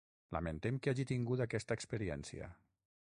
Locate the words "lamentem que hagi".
0.35-1.05